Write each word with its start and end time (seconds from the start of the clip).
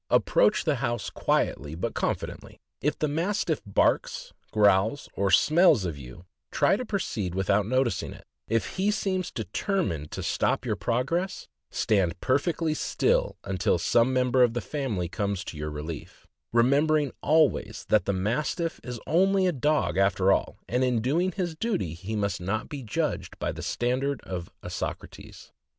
Approach 0.09 0.63
the 0.63 0.77
house 0.77 1.11
qui 1.11 1.45
etly 1.45 1.75
but 1.79 1.93
confidently. 1.93 2.59
If 2.81 2.97
the 2.97 3.07
Mastiff 3.07 3.61
barks, 3.67 4.33
growls, 4.49 5.07
or 5.13 5.29
smells 5.29 5.85
of 5.85 5.95
you, 5.95 6.25
try 6.49 6.75
to 6.75 6.83
proceed 6.83 7.35
without 7.35 7.67
noticing 7.67 8.11
it; 8.11 8.25
if 8.47 8.77
he 8.77 8.89
seems 8.89 9.29
determined 9.29 10.09
to 10.09 10.23
stop 10.23 10.65
your 10.65 10.75
progress, 10.75 11.47
stand 11.69 12.19
perfectly 12.19 12.73
still 12.73 13.37
until 13.43 13.77
some 13.77 14.11
member 14.11 14.41
of 14.41 14.55
the 14.55 14.59
family 14.61 15.07
comes 15.07 15.43
to 15.43 15.55
your 15.55 15.69
relief, 15.69 16.25
remembering 16.51 17.11
always 17.21 17.85
that 17.89 18.05
the 18.05 18.11
Mastiff 18.13 18.79
is 18.83 18.99
only 19.05 19.45
a 19.45 19.51
dog 19.51 19.97
after 19.97 20.31
all, 20.31 20.57
and 20.67 20.83
in 20.83 21.03
doing 21.03 21.31
his 21.31 21.53
duty 21.53 21.93
he 21.93 22.15
must 22.15 22.41
not 22.41 22.69
be 22.69 22.81
judged 22.81 23.37
by 23.37 23.51
the 23.51 23.61
standard 23.61 24.19
of 24.21 24.49
a 24.63 24.69
Socrates. 24.71 25.51